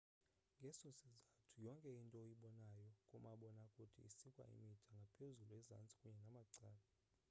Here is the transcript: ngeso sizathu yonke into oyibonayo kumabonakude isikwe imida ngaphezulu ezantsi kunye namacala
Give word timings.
ngeso 0.57 0.89
sizathu 0.99 1.57
yonke 1.65 1.89
into 2.01 2.15
oyibonayo 2.23 2.87
kumabonakude 3.09 3.97
isikwe 4.09 4.41
imida 4.55 4.87
ngaphezulu 4.99 5.51
ezantsi 5.61 5.93
kunye 6.01 6.19
namacala 6.23 6.81